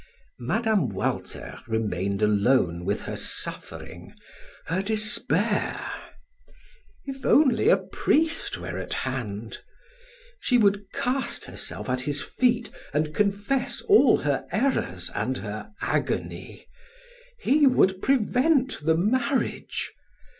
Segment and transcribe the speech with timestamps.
[0.39, 0.87] Mme.
[0.89, 4.15] Walter remained alone with her suffering,
[4.65, 5.91] her despair.
[7.05, 9.59] If only a priest were at hand!
[10.39, 16.65] She would cast herself at his feet and confess all her errors and her agony
[17.39, 19.91] he would prevent the marriage!